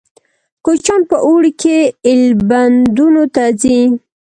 کوچیان 0.65 1.01
په 1.09 1.17
اوړي 1.27 1.51
کې 1.61 1.77
ایلبندونو 2.07 3.23
ته 3.35 3.43
ځي 3.61 3.79